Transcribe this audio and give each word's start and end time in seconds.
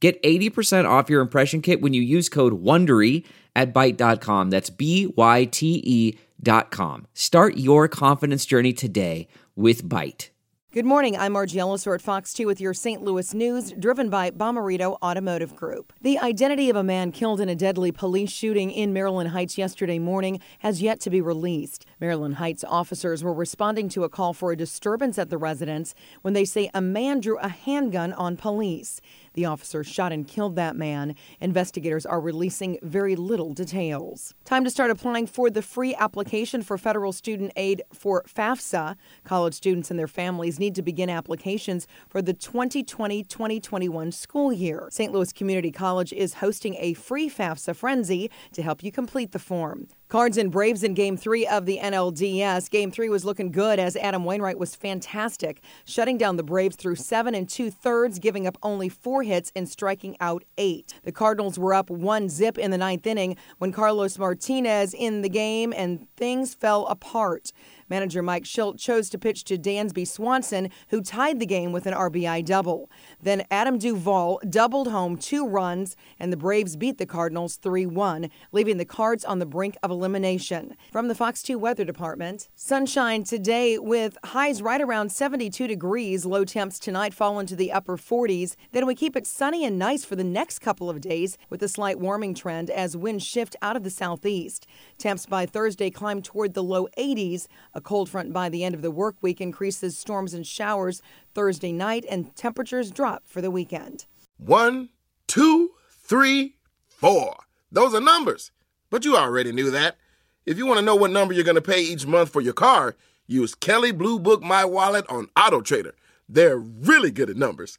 Get 0.00 0.22
80% 0.22 0.88
off 0.88 1.10
your 1.10 1.20
impression 1.20 1.60
kit 1.60 1.80
when 1.80 1.92
you 1.92 2.02
use 2.02 2.28
code 2.28 2.62
WONDERY 2.62 3.24
at 3.56 3.74
Byte.com. 3.74 4.50
That's 4.50 4.70
B-Y-T-E 4.70 6.18
dot 6.40 6.70
com. 6.70 7.06
Start 7.14 7.56
your 7.56 7.88
confidence 7.88 8.46
journey 8.46 8.72
today 8.72 9.26
with 9.56 9.82
Byte. 9.88 10.30
Good 10.70 10.84
morning. 10.84 11.16
I'm 11.16 11.32
Margie 11.32 11.58
Ellisor 11.58 11.94
at 11.94 12.02
Fox 12.02 12.34
2 12.34 12.46
with 12.46 12.60
your 12.60 12.74
St. 12.74 13.02
Louis 13.02 13.32
news, 13.32 13.72
driven 13.72 14.10
by 14.10 14.30
Bomarito 14.30 14.98
Automotive 15.02 15.56
Group. 15.56 15.94
The 16.02 16.18
identity 16.18 16.68
of 16.68 16.76
a 16.76 16.82
man 16.82 17.10
killed 17.10 17.40
in 17.40 17.48
a 17.48 17.54
deadly 17.54 17.90
police 17.90 18.30
shooting 18.30 18.70
in 18.70 18.92
Maryland 18.92 19.30
Heights 19.30 19.56
yesterday 19.56 19.98
morning 19.98 20.40
has 20.58 20.82
yet 20.82 21.00
to 21.00 21.10
be 21.10 21.22
released. 21.22 21.86
Maryland 22.00 22.34
Heights 22.34 22.64
officers 22.64 23.24
were 23.24 23.32
responding 23.32 23.88
to 23.88 24.04
a 24.04 24.10
call 24.10 24.34
for 24.34 24.52
a 24.52 24.56
disturbance 24.56 25.18
at 25.18 25.30
the 25.30 25.38
residence 25.38 25.94
when 26.20 26.34
they 26.34 26.44
say 26.44 26.70
a 26.74 26.82
man 26.82 27.20
drew 27.20 27.38
a 27.38 27.48
handgun 27.48 28.12
on 28.12 28.36
police. 28.36 29.00
The 29.38 29.46
officer 29.46 29.84
shot 29.84 30.10
and 30.10 30.26
killed 30.26 30.56
that 30.56 30.74
man. 30.74 31.14
Investigators 31.40 32.04
are 32.04 32.20
releasing 32.20 32.76
very 32.82 33.14
little 33.14 33.54
details. 33.54 34.34
Time 34.44 34.64
to 34.64 34.70
start 34.70 34.90
applying 34.90 35.28
for 35.28 35.48
the 35.48 35.62
free 35.62 35.94
application 35.94 36.60
for 36.60 36.76
federal 36.76 37.12
student 37.12 37.52
aid 37.54 37.84
for 37.92 38.24
FAFSA. 38.24 38.96
College 39.22 39.54
students 39.54 39.92
and 39.92 40.00
their 40.00 40.08
families 40.08 40.58
need 40.58 40.74
to 40.74 40.82
begin 40.82 41.08
applications 41.08 41.86
for 42.08 42.20
the 42.20 42.32
2020 42.32 43.22
2021 43.22 44.10
school 44.10 44.52
year. 44.52 44.88
St. 44.90 45.12
Louis 45.12 45.32
Community 45.32 45.70
College 45.70 46.12
is 46.12 46.34
hosting 46.34 46.74
a 46.80 46.94
free 46.94 47.30
FAFSA 47.30 47.76
frenzy 47.76 48.32
to 48.54 48.62
help 48.64 48.82
you 48.82 48.90
complete 48.90 49.30
the 49.30 49.38
form. 49.38 49.86
Cards 50.08 50.38
and 50.38 50.50
Braves 50.50 50.82
in 50.82 50.94
game 50.94 51.18
three 51.18 51.46
of 51.46 51.66
the 51.66 51.76
NLDS. 51.82 52.70
Game 52.70 52.90
three 52.90 53.10
was 53.10 53.26
looking 53.26 53.52
good 53.52 53.78
as 53.78 53.94
Adam 53.94 54.24
Wainwright 54.24 54.58
was 54.58 54.74
fantastic, 54.74 55.60
shutting 55.84 56.16
down 56.16 56.38
the 56.38 56.42
Braves 56.42 56.76
through 56.76 56.94
seven 56.94 57.34
and 57.34 57.46
two 57.46 57.70
thirds, 57.70 58.18
giving 58.18 58.46
up 58.46 58.56
only 58.62 58.88
four 58.88 59.22
hits 59.28 59.52
and 59.54 59.68
striking 59.68 60.16
out 60.20 60.42
eight. 60.56 60.94
The 61.04 61.12
Cardinals 61.12 61.58
were 61.58 61.74
up 61.74 61.90
one 61.90 62.28
zip 62.28 62.58
in 62.58 62.72
the 62.72 62.78
ninth 62.78 63.06
inning 63.06 63.36
when 63.58 63.70
Carlos 63.70 64.18
Martinez 64.18 64.94
in 64.94 65.22
the 65.22 65.28
game 65.28 65.72
and 65.76 66.08
things 66.16 66.54
fell 66.54 66.86
apart. 66.86 67.52
Manager 67.88 68.22
Mike 68.22 68.44
Shildt 68.44 68.78
chose 68.78 69.08
to 69.10 69.18
pitch 69.18 69.44
to 69.44 69.58
Dansby 69.58 70.06
Swanson, 70.06 70.70
who 70.88 71.00
tied 71.00 71.40
the 71.40 71.46
game 71.46 71.72
with 71.72 71.86
an 71.86 71.94
RBI 71.94 72.44
double. 72.44 72.90
Then 73.22 73.44
Adam 73.50 73.78
Duvall 73.78 74.40
doubled 74.48 74.88
home 74.88 75.16
two 75.16 75.46
runs, 75.46 75.96
and 76.18 76.32
the 76.32 76.36
Braves 76.36 76.76
beat 76.76 76.98
the 76.98 77.06
Cardinals 77.06 77.56
3 77.56 77.86
1, 77.86 78.30
leaving 78.52 78.76
the 78.76 78.84
Cards 78.84 79.24
on 79.24 79.38
the 79.38 79.46
brink 79.46 79.76
of 79.82 79.90
elimination. 79.90 80.76
From 80.92 81.08
the 81.08 81.14
Fox 81.14 81.42
2 81.42 81.58
Weather 81.58 81.84
Department, 81.84 82.48
sunshine 82.54 83.24
today 83.24 83.78
with 83.78 84.16
highs 84.24 84.62
right 84.62 84.80
around 84.80 85.10
72 85.10 85.66
degrees. 85.66 86.24
Low 86.24 86.44
temps 86.44 86.78
tonight 86.78 87.14
fall 87.14 87.38
into 87.38 87.56
the 87.56 87.72
upper 87.72 87.96
40s. 87.96 88.56
Then 88.72 88.86
we 88.86 88.94
keep 88.94 89.16
it 89.16 89.26
sunny 89.26 89.64
and 89.64 89.78
nice 89.78 90.04
for 90.04 90.16
the 90.16 90.24
next 90.24 90.60
couple 90.60 90.90
of 90.90 91.00
days 91.00 91.38
with 91.50 91.62
a 91.62 91.68
slight 91.68 91.98
warming 91.98 92.34
trend 92.34 92.70
as 92.70 92.96
winds 92.96 93.24
shift 93.24 93.56
out 93.62 93.76
of 93.76 93.84
the 93.84 93.90
southeast. 93.90 94.66
Temps 94.98 95.26
by 95.26 95.46
Thursday 95.46 95.90
climb 95.90 96.22
toward 96.22 96.54
the 96.54 96.62
low 96.62 96.86
80s. 96.98 97.46
A 97.78 97.80
cold 97.80 98.08
front 98.08 98.32
by 98.32 98.48
the 98.48 98.64
end 98.64 98.74
of 98.74 98.82
the 98.82 98.90
work 98.90 99.14
week 99.20 99.40
increases 99.40 99.96
storms 99.96 100.34
and 100.34 100.44
showers 100.44 101.00
Thursday 101.32 101.70
night, 101.70 102.04
and 102.10 102.34
temperatures 102.34 102.90
drop 102.90 103.22
for 103.24 103.40
the 103.40 103.52
weekend. 103.52 104.04
One, 104.36 104.88
two, 105.28 105.70
three, 105.88 106.56
four. 106.88 107.36
Those 107.70 107.94
are 107.94 108.00
numbers. 108.00 108.50
But 108.90 109.04
you 109.04 109.16
already 109.16 109.52
knew 109.52 109.70
that. 109.70 109.96
If 110.44 110.58
you 110.58 110.66
want 110.66 110.80
to 110.80 110.84
know 110.84 110.96
what 110.96 111.12
number 111.12 111.32
you're 111.32 111.44
going 111.44 111.54
to 111.54 111.62
pay 111.62 111.80
each 111.80 112.04
month 112.04 112.30
for 112.30 112.40
your 112.40 112.52
car, 112.52 112.96
use 113.28 113.54
Kelley 113.54 113.92
Blue 113.92 114.18
Book 114.18 114.42
My 114.42 114.64
Wallet 114.64 115.06
on 115.08 115.28
Auto 115.36 115.60
Trader. 115.60 115.94
They're 116.28 116.58
really 116.58 117.12
good 117.12 117.30
at 117.30 117.36
numbers. 117.36 117.78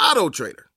Auto 0.00 0.30
Trader. 0.30 0.71